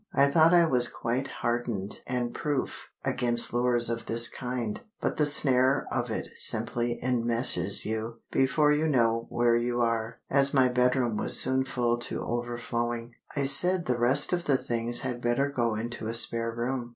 [0.15, 5.27] I thought I was quite hardened and proof against lures of this kind; but the
[5.27, 10.19] snare of it simply enmeshes you before you know where you are.
[10.27, 15.01] As my bedroom was soon full to overflowing, I said the rest of the things
[15.01, 16.89] had better go into a spare room.